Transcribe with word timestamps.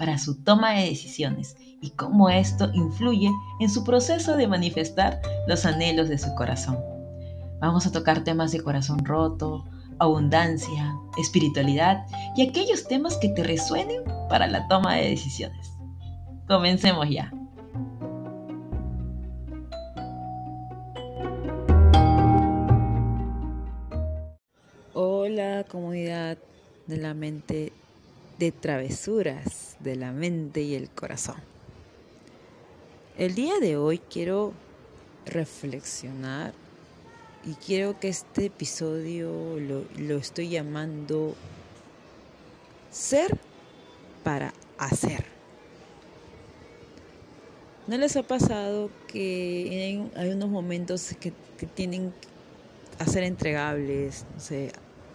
para 0.00 0.16
su 0.16 0.42
toma 0.42 0.72
de 0.72 0.86
decisiones 0.86 1.58
y 1.82 1.90
cómo 1.90 2.30
esto 2.30 2.70
influye 2.72 3.30
en 3.60 3.68
su 3.68 3.84
proceso 3.84 4.34
de 4.34 4.48
manifestar 4.48 5.20
los 5.46 5.66
anhelos 5.66 6.08
de 6.08 6.16
su 6.16 6.34
corazón. 6.36 6.78
Vamos 7.60 7.86
a 7.86 7.92
tocar 7.92 8.24
temas 8.24 8.50
de 8.50 8.62
corazón 8.62 9.04
roto, 9.04 9.62
abundancia, 9.98 10.96
espiritualidad 11.18 12.06
y 12.34 12.48
aquellos 12.48 12.88
temas 12.88 13.18
que 13.18 13.28
te 13.28 13.44
resuenen 13.44 14.02
para 14.30 14.46
la 14.46 14.66
toma 14.68 14.94
de 14.94 15.10
decisiones. 15.10 15.70
Comencemos 16.48 17.06
ya. 17.10 17.30
Hola 24.94 25.66
comunidad 25.70 26.38
de 26.86 26.96
la 26.96 27.12
mente 27.12 27.74
de 28.38 28.50
travesuras 28.50 29.69
de 29.80 29.96
la 29.96 30.12
mente 30.12 30.62
y 30.62 30.74
el 30.74 30.90
corazón. 30.90 31.36
El 33.18 33.34
día 33.34 33.58
de 33.60 33.76
hoy 33.76 33.98
quiero 33.98 34.52
reflexionar 35.26 36.54
y 37.44 37.54
quiero 37.54 37.98
que 37.98 38.08
este 38.08 38.46
episodio 38.46 39.58
lo, 39.58 39.84
lo 39.96 40.16
estoy 40.16 40.48
llamando 40.48 41.34
ser 42.90 43.36
para 44.22 44.52
hacer. 44.78 45.24
¿No 47.86 47.96
les 47.96 48.16
ha 48.16 48.22
pasado 48.22 48.90
que 49.08 50.10
hay, 50.14 50.28
unos 50.30 50.48
momentos 50.48 51.14
que, 51.18 51.32
que 51.58 51.66
tienen 51.66 52.12
a 52.98 53.06
ser 53.06 53.24
entregables, 53.24 54.24
no 54.34 54.40
sé, 54.40 54.72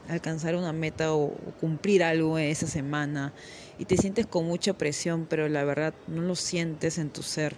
alcanzar 0.09 0.56
una 0.56 0.73
meta 0.73 1.14
o, 1.14 1.34
cumplir 1.59 2.03
algo 2.03 2.38
en 2.38 2.45
esa 2.45 2.67
semana 2.67 3.34
y 3.78 3.86
te 3.86 3.98
sientes 3.98 4.25
con 4.25 4.45
mucha 4.45 4.73
presión, 4.73 5.25
pero 5.30 5.50
la 5.50 5.64
verdad 5.64 5.94
no 6.08 6.22
lo 6.22 6.36
sientes 6.36 6.98
en 6.98 7.09
tu 7.09 7.23
ser, 7.23 7.56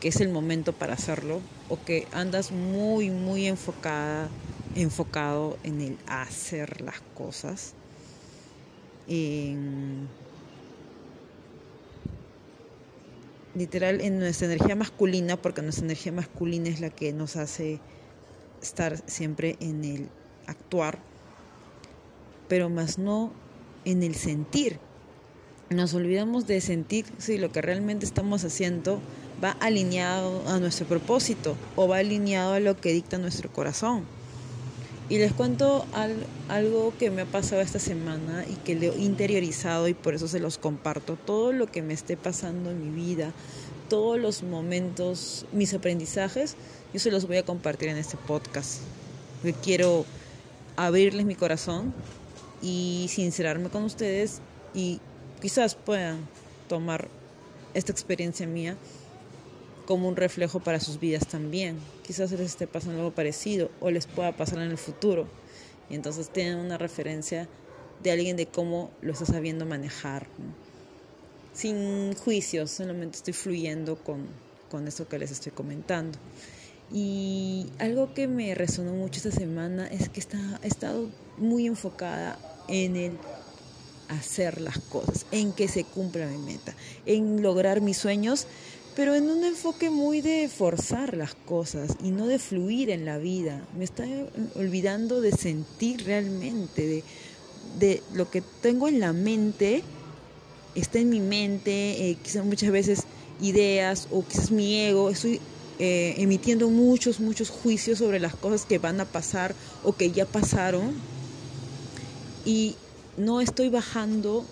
que 0.00 0.08
es 0.08 0.20
el 0.20 0.28
momento 0.28 0.72
para 0.72 0.94
hacerlo, 0.94 1.40
o 1.68 1.82
que 1.82 2.06
andas 2.12 2.52
muy, 2.52 3.10
muy 3.10 3.46
enfocada, 3.46 4.28
enfocado 4.74 5.58
en 5.64 5.80
el 5.80 5.98
hacer 6.06 6.80
las 6.80 7.00
cosas. 7.14 7.74
literal 13.54 14.02
en 14.02 14.18
nuestra 14.18 14.48
energía 14.48 14.76
masculina, 14.76 15.40
porque 15.40 15.62
nuestra 15.62 15.84
energía 15.86 16.12
masculina 16.12 16.68
es 16.68 16.80
la 16.80 16.90
que 16.90 17.12
nos 17.12 17.36
hace 17.36 17.80
estar 18.60 19.02
siempre 19.08 19.56
en 19.60 19.84
el 19.84 20.08
actuar, 20.46 20.98
pero 22.48 22.68
más 22.68 22.98
no 22.98 23.32
en 23.84 24.02
el 24.02 24.14
sentir. 24.14 24.78
Nos 25.70 25.94
olvidamos 25.94 26.46
de 26.46 26.60
sentir 26.60 27.06
si 27.18 27.38
lo 27.38 27.50
que 27.50 27.60
realmente 27.60 28.06
estamos 28.06 28.44
haciendo 28.44 29.00
va 29.42 29.50
alineado 29.60 30.48
a 30.48 30.58
nuestro 30.58 30.86
propósito 30.86 31.56
o 31.74 31.88
va 31.88 31.98
alineado 31.98 32.54
a 32.54 32.60
lo 32.60 32.76
que 32.80 32.92
dicta 32.92 33.18
nuestro 33.18 33.52
corazón. 33.52 34.04
Y 35.08 35.18
les 35.18 35.32
cuento 35.32 35.86
algo 36.48 36.92
que 36.98 37.10
me 37.10 37.22
ha 37.22 37.26
pasado 37.26 37.62
esta 37.62 37.78
semana 37.78 38.44
y 38.50 38.54
que 38.56 38.74
lo 38.74 38.92
he 38.92 38.98
interiorizado 38.98 39.86
y 39.86 39.94
por 39.94 40.14
eso 40.14 40.26
se 40.26 40.40
los 40.40 40.58
comparto. 40.58 41.16
Todo 41.16 41.52
lo 41.52 41.66
que 41.68 41.80
me 41.80 41.94
esté 41.94 42.16
pasando 42.16 42.72
en 42.72 42.82
mi 42.82 43.04
vida, 43.04 43.32
todos 43.88 44.18
los 44.18 44.42
momentos, 44.42 45.46
mis 45.52 45.74
aprendizajes, 45.74 46.56
yo 46.92 46.98
se 46.98 47.12
los 47.12 47.28
voy 47.28 47.36
a 47.36 47.44
compartir 47.44 47.88
en 47.88 47.98
este 47.98 48.16
podcast. 48.16 48.80
quiero 49.62 50.04
abrirles 50.76 51.26
mi 51.26 51.34
corazón 51.34 51.94
y 52.62 53.06
sincerarme 53.08 53.68
con 53.68 53.84
ustedes 53.84 54.40
y 54.74 55.00
quizás 55.40 55.74
puedan 55.74 56.18
tomar 56.68 57.08
esta 57.74 57.92
experiencia 57.92 58.46
mía 58.46 58.76
como 59.86 60.08
un 60.08 60.16
reflejo 60.16 60.60
para 60.60 60.80
sus 60.80 60.98
vidas 60.98 61.26
también. 61.26 61.78
Quizás 62.02 62.32
les 62.32 62.40
esté 62.40 62.66
pasando 62.66 62.98
algo 62.98 63.14
parecido 63.14 63.70
o 63.80 63.90
les 63.90 64.06
pueda 64.06 64.32
pasar 64.36 64.58
en 64.58 64.70
el 64.70 64.78
futuro. 64.78 65.26
Y 65.88 65.94
entonces 65.94 66.28
tienen 66.28 66.58
una 66.58 66.76
referencia 66.76 67.48
de 68.02 68.10
alguien 68.10 68.36
de 68.36 68.46
cómo 68.46 68.90
lo 69.00 69.12
está 69.12 69.24
sabiendo 69.24 69.64
manejar. 69.64 70.26
Sin 71.52 72.14
juicios, 72.16 72.70
solamente 72.70 73.16
estoy 73.16 73.32
fluyendo 73.32 73.96
con, 73.96 74.26
con 74.70 74.86
que 74.86 75.18
les 75.18 75.30
estoy 75.30 75.52
comentando. 75.52 76.18
Y 76.92 77.66
algo 77.78 78.14
que 78.14 78.28
me 78.28 78.54
resonó 78.54 78.92
mucho 78.92 79.16
esta 79.18 79.32
semana 79.32 79.86
es 79.88 80.08
que 80.08 80.20
está, 80.20 80.38
he 80.62 80.68
estado 80.68 81.08
muy 81.38 81.66
enfocada 81.66 82.38
en 82.68 82.96
el 82.96 83.12
hacer 84.08 84.60
las 84.60 84.78
cosas, 84.78 85.26
en 85.32 85.52
que 85.52 85.68
se 85.68 85.84
cumpla 85.84 86.26
mi 86.26 86.38
meta, 86.38 86.74
en 87.06 87.42
lograr 87.42 87.80
mis 87.80 87.96
sueños, 87.96 88.46
pero 88.94 89.14
en 89.14 89.28
un 89.28 89.44
enfoque 89.44 89.90
muy 89.90 90.20
de 90.20 90.48
forzar 90.48 91.16
las 91.16 91.34
cosas 91.34 91.96
y 92.02 92.10
no 92.10 92.26
de 92.26 92.38
fluir 92.38 92.90
en 92.90 93.04
la 93.04 93.18
vida. 93.18 93.62
Me 93.76 93.84
está 93.84 94.04
olvidando 94.54 95.20
de 95.20 95.32
sentir 95.32 96.04
realmente, 96.04 97.02
de, 97.78 98.02
lo 98.14 98.30
que 98.30 98.42
tengo 98.62 98.88
en 98.88 99.00
la 99.00 99.12
mente, 99.12 99.82
está 100.74 100.98
en 100.98 101.10
mi 101.10 101.20
mente, 101.20 102.08
eh, 102.08 102.16
quizás 102.22 102.44
muchas 102.44 102.70
veces 102.70 103.02
ideas 103.40 104.08
o 104.10 104.24
quizás 104.24 104.50
mi 104.50 104.80
ego, 104.80 105.10
estoy 105.10 105.40
eh, 105.78 106.14
emitiendo 106.18 106.68
muchos, 106.70 107.20
muchos 107.20 107.50
juicios 107.50 107.98
sobre 107.98 108.18
las 108.18 108.34
cosas 108.34 108.64
que 108.64 108.78
van 108.78 109.00
a 109.00 109.04
pasar 109.04 109.54
o 109.84 109.92
que 109.94 110.10
ya 110.10 110.24
pasaron. 110.24 110.94
Y 112.44 112.76
no 113.16 113.40
estoy 113.40 113.68
bajando 113.68 114.44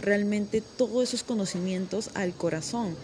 realmente 0.00 0.60
todos 0.60 1.04
esos 1.04 1.22
conocimientos 1.22 2.10
al 2.14 2.34
corazón. 2.34 2.96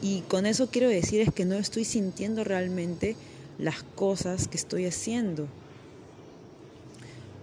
Y 0.00 0.22
con 0.22 0.46
eso 0.46 0.68
quiero 0.68 0.88
decir 0.88 1.20
es 1.20 1.32
que 1.32 1.44
no 1.44 1.54
estoy 1.54 1.84
sintiendo 1.84 2.42
realmente 2.42 3.14
las 3.58 3.84
cosas 3.94 4.48
que 4.48 4.56
estoy 4.56 4.86
haciendo. 4.86 5.46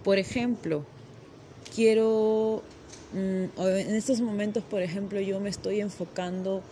Por 0.04 0.18
ejemplo, 0.18 0.84
quiero, 1.74 2.62
mm, 3.14 3.60
en 3.60 3.94
estos 3.94 4.20
momentos, 4.20 4.62
por 4.62 4.82
ejemplo, 4.82 5.20
yo 5.20 5.40
me 5.40 5.48
estoy 5.48 5.80
enfocando 5.80 6.62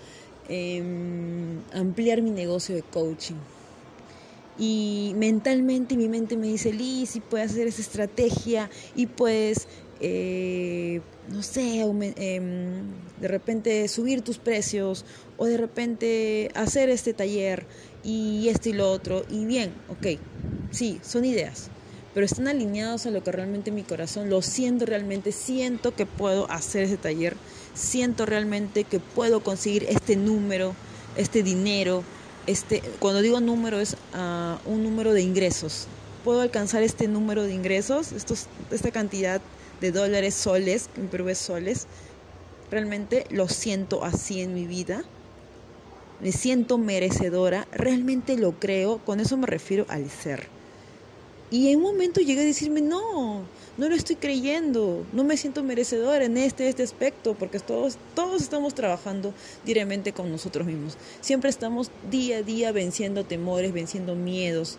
Em, 0.49 1.61
ampliar 1.75 2.23
mi 2.23 2.31
negocio 2.31 2.75
de 2.75 2.83
coaching. 2.83 3.37
Y 4.59 5.13
mentalmente 5.17 5.97
mi 5.97 6.09
mente 6.09 6.37
me 6.37 6.49
dice, 6.49 6.73
Liz, 6.73 7.11
si 7.11 7.21
puedes 7.21 7.53
hacer 7.53 7.67
esa 7.67 7.83
estrategia 7.83 8.71
y 8.97 9.07
puedes, 9.07 9.69
eh, 10.01 11.01
no 11.29 11.43
sé, 11.43 11.83
em, 11.83 12.83
de 13.21 13.29
repente 13.29 13.87
subir 13.89 14.23
tus 14.23 14.39
precios 14.39 15.05
o 15.37 15.45
de 15.45 15.59
repente 15.59 16.51
hacer 16.55 16.89
este 16.89 17.13
taller 17.13 17.67
y 18.03 18.49
esto 18.49 18.71
y 18.71 18.73
lo 18.73 18.91
otro. 18.91 19.25
Y 19.31 19.45
bien, 19.45 19.71
ok, 19.91 20.19
sí, 20.71 20.99
son 21.03 21.25
ideas, 21.25 21.71
pero 22.15 22.27
están 22.27 22.49
alineados 22.49 23.07
a 23.07 23.11
lo 23.11 23.23
que 23.23 23.33
realmente 23.33 23.71
mi 23.71 23.83
corazón, 23.83 24.31
lo 24.31 24.43
siento 24.43 24.87
realmente, 24.87 25.33
siento 25.33 25.95
que 25.95 26.07
puedo 26.07 26.51
hacer 26.51 26.85
ese 26.85 26.97
taller 26.97 27.37
siento 27.79 28.27
realmente 28.27 28.85
que 28.85 29.01
puedo 29.01 29.41
conseguir 29.41 29.87
este 29.89 30.17
número, 30.17 30.75
este 31.17 31.43
dinero, 31.43 32.03
este, 32.47 32.83
cuando 32.99 33.23
digo 33.23 33.41
número 33.41 33.79
es 33.81 33.97
ah, 34.13 34.59
un 34.67 34.83
número 34.83 35.13
de 35.13 35.23
ingresos. 35.23 35.87
Puedo 36.25 36.41
alcanzar 36.41 36.83
este 36.83 37.09
número 37.09 37.45
de 37.45 37.55
ingresos, 37.55 38.13
esta 38.13 38.91
cantidad 38.91 39.41
de 39.81 39.93
dólares, 39.93 40.35
soles, 40.35 40.91
en 40.97 41.09
Perú 41.09 41.29
es 41.29 41.39
soles. 41.39 41.87
Realmente 42.71 43.25
lo 43.31 43.49
siento 43.49 44.05
así 44.05 44.43
en 44.43 44.53
mi 44.53 44.67
vida. 44.67 45.05
Me 46.21 46.33
siento 46.33 46.77
merecedora, 46.79 47.69
realmente 47.71 48.37
lo 48.37 48.59
creo, 48.59 48.99
con 48.99 49.21
eso 49.21 49.37
me 49.37 49.47
refiero 49.47 49.87
al 49.89 50.11
ser. 50.11 50.58
Y 51.51 51.71
en 51.71 51.79
un 51.79 51.85
momento 51.85 52.21
llegué 52.21 52.43
a 52.43 52.45
decirme, 52.45 52.83
no, 52.83 53.43
no 53.79 53.89
lo 53.89 53.95
estoy 53.95 54.17
creyendo, 54.17 55.07
no 55.13 55.25
me 55.25 55.37
siento 55.37 55.63
merecedora 55.63 56.25
en 56.25 56.37
este, 56.37 56.69
este 56.69 56.83
aspecto, 56.83 57.35
porque 57.35 57.59
todos, 57.59 57.97
todos 58.15 58.43
estamos 58.43 58.75
trabajando 58.75 59.33
diariamente 59.65 60.13
con 60.13 60.31
nosotros 60.31 60.67
mismos. 60.67 60.99
Siempre 61.23 61.49
estamos 61.49 61.91
día 62.11 62.39
a 62.39 62.43
día 62.43 62.71
venciendo 62.73 63.25
temores, 63.25 63.73
venciendo 63.73 64.15
miedos, 64.15 64.79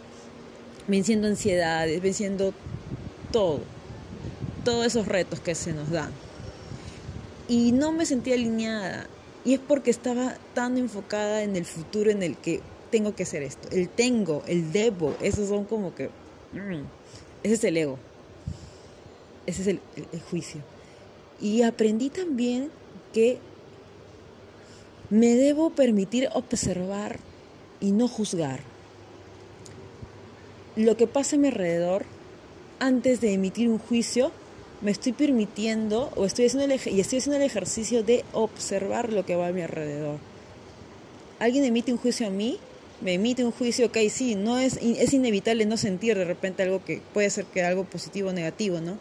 venciendo 0.87 1.27
ansiedades, 1.27 2.01
venciendo 2.01 2.53
todo, 3.31 3.61
todos 4.63 4.85
esos 4.85 5.07
retos 5.07 5.39
que 5.39 5.55
se 5.55 5.73
nos 5.73 5.89
dan. 5.89 6.11
Y 7.47 7.71
no 7.71 7.91
me 7.91 8.05
sentía 8.05 8.35
alineada 8.35 9.07
Y 9.43 9.55
es 9.55 9.59
porque 9.59 9.89
estaba 9.89 10.35
tan 10.53 10.77
enfocada 10.77 11.41
en 11.41 11.55
el 11.55 11.65
futuro 11.65 12.11
en 12.11 12.21
el 12.21 12.37
que 12.37 12.61
tengo 12.91 13.15
que 13.15 13.23
hacer 13.23 13.41
esto. 13.41 13.69
El 13.71 13.89
tengo, 13.89 14.43
el 14.45 14.71
debo, 14.71 15.15
esos 15.21 15.49
son 15.49 15.65
como 15.65 15.95
que... 15.95 16.09
Mm, 16.53 16.83
ese 17.43 17.53
es 17.53 17.63
el 17.63 17.77
ego. 17.77 17.99
Ese 19.45 19.61
es 19.61 19.67
el, 19.67 19.79
juicio. 20.29 20.61
Y 21.41 21.63
aprendí 21.63 22.09
también 22.09 22.69
que 23.13 23.39
me 25.09 25.35
debo 25.35 25.71
permitir 25.71 26.29
observar 26.33 27.19
y 27.79 27.91
no 27.91 28.07
juzgar 28.07 28.59
lo 30.75 30.95
que 30.97 31.07
pasa 31.07 31.35
a 31.35 31.39
mi 31.39 31.47
alrededor 31.47 32.05
antes 32.79 33.21
de 33.21 33.33
emitir 33.33 33.69
un 33.69 33.79
juicio. 33.79 34.31
Me 34.81 34.91
estoy 34.91 35.13
permitiendo 35.13 36.11
o 36.15 36.25
estoy 36.25 36.45
haciendo 36.45 36.73
y 36.73 36.99
estoy 36.99 37.19
haciendo 37.19 37.37
el 37.37 37.43
ejercicio 37.43 38.03
de 38.03 38.23
observar 38.33 39.11
lo 39.11 39.25
que 39.25 39.35
va 39.35 39.47
a 39.47 39.51
mi 39.51 39.61
alrededor. 39.61 40.19
Alguien 41.39 41.65
emite 41.65 41.91
un 41.91 41.97
juicio 41.97 42.27
a 42.27 42.29
mí, 42.29 42.59
me 43.01 43.13
emite 43.13 43.45
un 43.45 43.51
juicio, 43.51 43.87
ok, 43.87 43.97
sí, 44.09 44.35
no 44.35 44.57
es, 44.57 44.77
es 44.77 45.13
inevitable 45.13 45.65
no 45.65 45.77
sentir 45.77 46.17
de 46.17 46.25
repente 46.25 46.63
algo 46.63 46.83
que 46.83 47.01
puede 47.13 47.29
ser 47.29 47.45
que 47.45 47.63
algo 47.63 47.85
positivo 47.85 48.29
o 48.29 48.33
negativo, 48.33 48.81
¿no? 48.81 48.97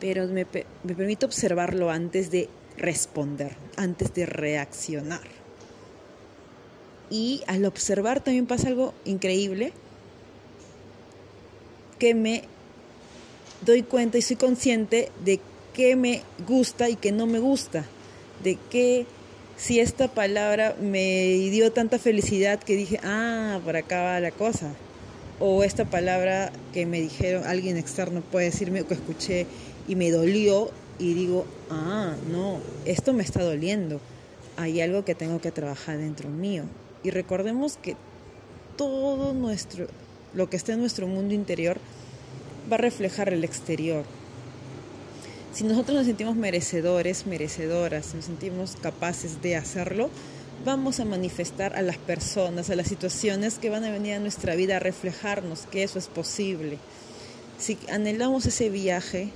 Pero 0.00 0.26
me, 0.26 0.46
me 0.84 0.94
permito 0.94 1.26
observarlo 1.26 1.90
antes 1.90 2.30
de 2.30 2.48
responder, 2.76 3.56
antes 3.76 4.14
de 4.14 4.26
reaccionar. 4.26 5.26
Y 7.10 7.42
al 7.46 7.64
observar 7.64 8.22
también 8.22 8.46
pasa 8.46 8.68
algo 8.68 8.94
increíble 9.04 9.72
que 11.98 12.14
me 12.14 12.44
doy 13.64 13.82
cuenta 13.82 14.18
y 14.18 14.22
soy 14.22 14.36
consciente 14.36 15.10
de 15.24 15.40
qué 15.72 15.96
me 15.96 16.22
gusta 16.46 16.88
y 16.88 16.96
qué 16.96 17.12
no 17.12 17.26
me 17.26 17.38
gusta, 17.38 17.84
de 18.42 18.58
qué 18.70 19.06
si 19.58 19.80
esta 19.80 20.06
palabra 20.06 20.76
me 20.80 21.34
dio 21.50 21.72
tanta 21.72 21.98
felicidad 21.98 22.60
que 22.60 22.76
dije, 22.76 23.00
ah, 23.02 23.60
por 23.64 23.76
acá 23.76 24.02
va 24.02 24.20
la 24.20 24.30
cosa. 24.30 24.72
O 25.40 25.64
esta 25.64 25.84
palabra 25.84 26.52
que 26.72 26.86
me 26.86 27.00
dijeron, 27.00 27.44
alguien 27.44 27.76
externo 27.76 28.22
puede 28.22 28.46
decirme 28.46 28.84
que 28.84 28.94
escuché 28.94 29.46
y 29.88 29.96
me 29.96 30.10
dolió 30.10 30.70
y 31.00 31.14
digo, 31.14 31.44
ah, 31.70 32.14
no, 32.30 32.60
esto 32.84 33.12
me 33.12 33.24
está 33.24 33.42
doliendo. 33.42 34.00
Hay 34.56 34.80
algo 34.80 35.04
que 35.04 35.16
tengo 35.16 35.40
que 35.40 35.50
trabajar 35.50 35.98
dentro 35.98 36.28
mío. 36.28 36.62
Y 37.02 37.10
recordemos 37.10 37.78
que 37.82 37.96
todo 38.76 39.32
nuestro, 39.34 39.88
lo 40.34 40.48
que 40.48 40.56
está 40.56 40.74
en 40.74 40.80
nuestro 40.80 41.08
mundo 41.08 41.34
interior, 41.34 41.78
va 42.70 42.76
a 42.76 42.80
reflejar 42.80 43.32
el 43.32 43.42
exterior. 43.42 44.04
Si 45.58 45.64
nosotros 45.64 45.96
nos 45.96 46.06
sentimos 46.06 46.36
merecedores, 46.36 47.26
merecedoras, 47.26 48.14
nos 48.14 48.26
sentimos 48.26 48.76
capaces 48.80 49.42
de 49.42 49.56
hacerlo, 49.56 50.08
vamos 50.64 51.00
a 51.00 51.04
manifestar 51.04 51.74
a 51.74 51.82
las 51.82 51.98
personas, 51.98 52.70
a 52.70 52.76
las 52.76 52.86
situaciones 52.86 53.58
que 53.58 53.68
van 53.68 53.82
a 53.82 53.90
venir 53.90 54.14
a 54.14 54.20
nuestra 54.20 54.54
vida 54.54 54.76
a 54.76 54.78
reflejarnos 54.78 55.62
que 55.62 55.82
eso 55.82 55.98
es 55.98 56.06
posible. 56.06 56.78
Si 57.58 57.76
anhelamos 57.90 58.46
ese 58.46 58.70
viaje 58.70 59.30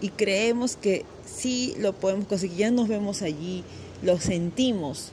y 0.00 0.08
creemos 0.08 0.74
que 0.74 1.04
sí 1.24 1.76
lo 1.78 1.92
podemos 1.92 2.26
conseguir, 2.26 2.56
ya 2.56 2.70
nos 2.72 2.88
vemos 2.88 3.22
allí, 3.22 3.62
lo 4.02 4.18
sentimos, 4.18 5.12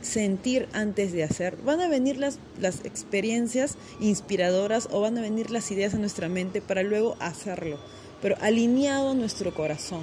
sentir 0.00 0.68
antes 0.74 1.10
de 1.10 1.24
hacer. 1.24 1.56
Van 1.56 1.80
a 1.80 1.88
venir 1.88 2.18
las, 2.18 2.38
las 2.60 2.84
experiencias 2.84 3.74
inspiradoras 3.98 4.88
o 4.92 5.00
van 5.00 5.18
a 5.18 5.22
venir 5.22 5.50
las 5.50 5.72
ideas 5.72 5.94
a 5.94 5.98
nuestra 5.98 6.28
mente 6.28 6.60
para 6.60 6.84
luego 6.84 7.16
hacerlo, 7.18 7.80
pero 8.22 8.36
alineado 8.40 9.10
a 9.10 9.14
nuestro 9.14 9.52
corazón. 9.52 10.02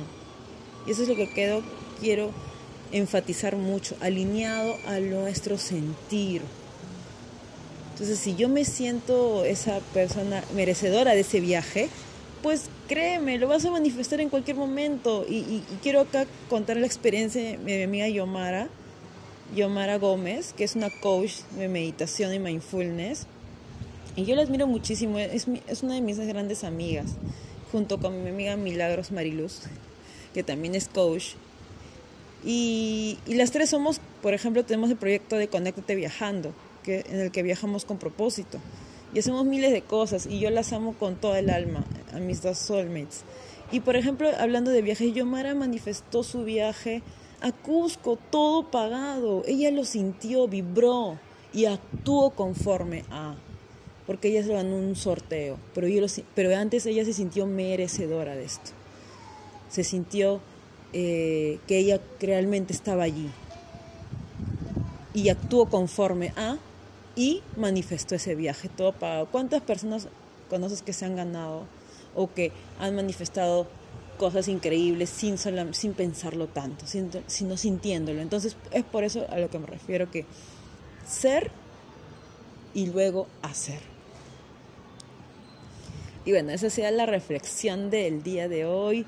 Y 0.86 0.92
eso 0.92 1.04
es 1.04 1.08
lo 1.08 1.16
que 1.16 1.32
quedo, 1.34 1.64
quiero 2.00 2.32
enfatizar 2.92 3.56
mucho, 3.56 3.96
alineado 4.02 4.76
a 4.86 5.00
nuestro 5.00 5.58
sentir. 5.58 6.42
Entonces, 7.94 8.20
si 8.20 8.36
yo 8.36 8.50
me 8.50 8.66
siento 8.66 9.44
esa 9.46 9.80
persona 9.94 10.44
merecedora 10.56 11.14
de 11.16 11.22
ese 11.22 11.40
viaje, 11.40 11.90
pues 12.44 12.70
créeme, 12.88 13.38
lo 13.38 13.48
vas 13.48 13.66
a 13.66 13.72
manifestar 13.72 14.22
en 14.22 14.30
cualquier 14.30 14.58
momento. 14.58 15.26
Y, 15.28 15.36
y 15.36 15.64
quiero 15.82 16.02
acá 16.02 16.26
contar 16.50 16.78
la 16.78 16.86
experiencia 16.86 17.42
de 17.42 17.58
mi 17.58 17.82
amiga 17.82 18.08
Yomara, 18.08 18.70
Yomara 19.56 19.98
Gómez, 19.98 20.54
que 20.54 20.64
es 20.64 20.76
una 20.76 20.90
coach 21.02 21.42
de 21.58 21.68
meditación 21.68 22.34
y 22.34 22.40
mindfulness. 22.40 23.28
Y 24.16 24.26
yo 24.26 24.36
la 24.36 24.44
admiro 24.44 24.68
muchísimo, 24.68 25.20
es, 25.20 25.48
es 25.68 25.84
una 25.84 25.96
de 25.96 26.02
mis 26.02 26.20
grandes 26.20 26.64
amigas, 26.64 27.16
junto 27.72 28.00
con 28.00 28.24
mi 28.24 28.30
amiga 28.30 28.56
Milagros 28.56 29.12
Mariluz, 29.12 29.62
que 30.34 30.44
también 30.44 30.76
es 30.76 30.88
coach. 30.88 31.36
Y, 32.44 33.18
las 33.28 33.52
tres 33.52 33.70
somos, 33.70 34.00
por 34.22 34.34
ejemplo, 34.34 34.64
tenemos 34.64 34.90
el 34.90 34.98
proyecto 34.98 35.36
de 35.36 35.48
Conéctate 35.48 35.96
Viajando, 35.96 36.54
que, 36.84 37.06
en 37.10 37.20
el 37.20 37.32
que 37.32 37.44
viajamos 37.44 37.86
con 37.86 37.98
propósito. 37.98 38.60
Y 39.14 39.20
hacemos 39.20 39.46
miles 39.46 39.72
de 39.72 39.82
cosas 39.82 40.28
y 40.28 40.40
yo 40.40 40.50
las 40.50 40.72
amo 40.72 40.94
con 40.94 41.16
toda 41.16 41.40
el 41.40 41.50
alma, 41.50 41.84
a 42.14 42.20
mis 42.20 42.42
dos 42.42 42.58
soulmates. 42.60 43.24
Y 43.72 43.82
por 43.82 43.96
ejemplo, 43.96 44.30
hablando 44.38 44.72
de 44.72 44.82
viajes, 44.82 45.14
Yomara 45.14 45.54
manifestó 45.56 46.24
su 46.24 46.44
viaje 46.44 47.02
a 47.42 47.52
Cusco, 47.52 48.18
todo 48.30 48.70
pagado. 48.70 49.44
Ella 49.48 49.72
lo 49.72 49.86
sintió, 49.86 50.48
vibró 50.48 51.20
y 51.54 51.66
actuó 51.66 52.32
conforme 52.32 53.04
a. 53.12 53.36
Porque 54.10 54.30
ella 54.30 54.42
se 54.42 54.54
ganó 54.54 54.76
un 54.76 54.96
sorteo, 54.96 55.60
pero, 55.76 55.86
pero 56.34 56.58
antes 56.58 56.88
ella 56.88 57.06
se 57.06 57.14
sintió 57.14 57.46
merecedora 57.46 58.36
de 58.36 58.46
esto. 58.46 58.72
Se 59.70 59.84
sintió 59.84 60.42
eh, 60.94 61.60
que 61.68 61.78
ella 61.78 62.02
realmente 62.20 62.74
estaba 62.74 63.04
allí. 63.04 63.30
Y 65.14 65.30
actuó 65.30 65.68
conforme 65.68 66.34
a 66.36 66.58
y 67.16 67.44
manifestó 67.56 68.16
ese 68.16 68.34
viaje, 68.34 68.68
todo 68.68 68.94
pagado. 68.94 69.28
¿Cuántas 69.28 69.62
personas 69.62 70.08
conoces 70.50 70.82
que 70.82 70.92
se 70.92 71.06
han 71.06 71.16
ganado 71.16 71.66
o 72.16 72.34
que 72.34 72.52
han 72.80 72.96
manifestado 72.96 73.68
cosas 74.18 74.48
increíbles 74.48 75.12
sin, 75.12 75.38
sin 75.38 75.94
pensarlo 75.94 76.48
tanto, 76.48 76.86
sino 77.28 77.58
sintiéndolo. 77.58 78.20
Entonces 78.22 78.58
es 78.72 78.84
por 78.84 79.04
eso 79.04 79.28
a 79.30 79.38
lo 79.38 79.52
que 79.52 79.60
me 79.60 79.68
refiero 79.68 80.10
que 80.10 80.26
ser 81.08 81.52
y 82.74 82.88
luego 82.88 83.28
hacer. 83.42 83.99
Y 86.26 86.32
bueno, 86.32 86.52
esa 86.52 86.70
sea 86.70 86.92
la 86.92 87.06
reflexión 87.06 87.90
del 87.90 88.24
día 88.24 88.48
de 88.48 88.66
hoy. 88.66 89.06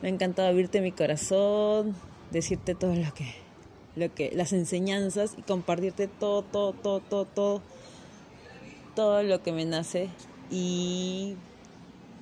Me 0.00 0.08
ha 0.08 0.12
encantado 0.12 0.48
abrirte 0.48 0.80
mi 0.80 0.92
corazón, 0.92 1.94
decirte 2.30 2.74
todo 2.74 2.94
lo 2.94 3.12
que, 3.14 3.34
lo 3.96 4.14
que, 4.14 4.30
las 4.34 4.52
enseñanzas 4.52 5.34
y 5.36 5.42
compartirte 5.42 6.08
todo, 6.08 6.42
todo, 6.42 6.72
todo, 6.72 7.00
todo, 7.00 7.24
todo, 7.26 7.62
todo 8.94 9.22
lo 9.22 9.42
que 9.42 9.52
me 9.52 9.64
nace. 9.64 10.08
Y 10.50 11.36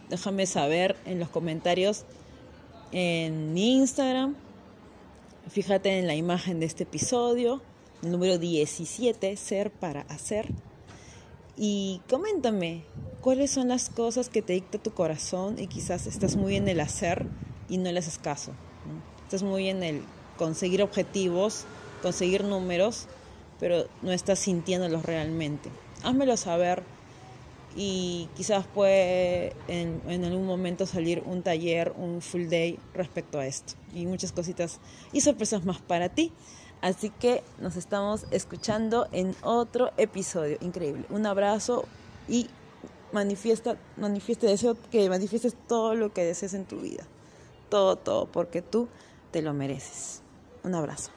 déjame 0.08 0.46
saber 0.46 0.96
en 1.04 1.20
los 1.20 1.28
comentarios 1.28 2.04
en 2.92 3.56
Instagram. 3.56 4.36
Fíjate 5.48 5.98
en 5.98 6.06
la 6.06 6.14
imagen 6.14 6.58
de 6.58 6.66
este 6.66 6.82
episodio, 6.82 7.62
el 8.02 8.10
número 8.10 8.38
17, 8.38 9.36
Ser 9.36 9.70
para 9.70 10.00
Hacer. 10.02 10.48
Y 11.56 12.00
coméntame 12.08 12.82
cuáles 13.26 13.50
son 13.50 13.66
las 13.66 13.90
cosas 13.90 14.28
que 14.28 14.40
te 14.40 14.52
dicta 14.52 14.78
tu 14.78 14.92
corazón 14.92 15.58
y 15.58 15.66
quizás 15.66 16.06
estás 16.06 16.36
muy 16.36 16.54
en 16.54 16.68
el 16.68 16.78
hacer 16.78 17.26
y 17.68 17.76
no 17.76 17.90
le 17.90 17.98
haces 17.98 18.18
caso. 18.18 18.52
Estás 19.24 19.42
muy 19.42 19.68
en 19.68 19.82
el 19.82 20.02
conseguir 20.38 20.80
objetivos, 20.80 21.64
conseguir 22.02 22.44
números, 22.44 23.08
pero 23.58 23.86
no 24.00 24.12
estás 24.12 24.38
sintiéndolos 24.38 25.04
realmente. 25.04 25.70
Házmelo 26.04 26.36
saber 26.36 26.84
y 27.74 28.28
quizás 28.36 28.64
puede 28.64 29.54
en, 29.66 30.00
en, 30.06 30.24
algún 30.24 30.46
momento 30.46 30.86
salir 30.86 31.24
un 31.26 31.42
taller, 31.42 31.94
un 31.96 32.22
full 32.22 32.46
day 32.46 32.78
respecto 32.94 33.40
a 33.40 33.46
esto 33.48 33.74
y 33.92 34.06
muchas 34.06 34.30
cositas 34.30 34.78
y 35.12 35.22
sorpresas 35.22 35.64
más 35.64 35.80
para 35.80 36.10
ti. 36.10 36.30
Así 36.80 37.10
que 37.10 37.42
nos 37.58 37.74
estamos 37.74 38.24
escuchando 38.30 39.08
en 39.10 39.34
otro 39.42 39.90
episodio. 39.96 40.58
Increíble. 40.60 41.06
Un 41.10 41.26
abrazo 41.26 41.86
y 42.28 42.46
manifiesta, 43.12 43.76
manifieste 43.96 44.46
deseo 44.46 44.76
que 44.90 45.08
manifiestes 45.08 45.54
todo 45.68 45.94
lo 45.94 46.12
que 46.12 46.24
desees 46.24 46.54
en 46.54 46.64
tu 46.64 46.80
vida. 46.80 47.04
Todo, 47.68 47.96
todo, 47.96 48.26
porque 48.26 48.62
tú 48.62 48.88
te 49.30 49.42
lo 49.42 49.52
mereces. 49.52 50.22
Un 50.62 50.74
abrazo. 50.74 51.15